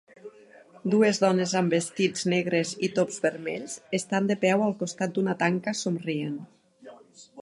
Dues 0.93 1.19
dones 1.23 1.51
amb 1.59 1.75
vestits 1.75 2.23
negres 2.33 2.71
i 2.87 2.89
Tops 2.99 3.21
vermells 3.25 3.75
estan 3.99 4.31
de 4.31 4.39
peu 4.47 4.65
al 4.69 4.73
costat 4.81 5.13
d'una 5.19 5.37
tanca 5.43 5.75
somrient. 5.83 6.41